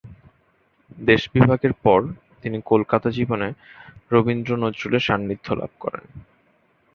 [1.01, 1.99] দেশ বিভাগের পর
[2.43, 3.47] তিনি কলকাতা জীবনে
[4.11, 6.05] রবীন্দ্র-নজরুলের সান্নিধ্য লাভ করেন।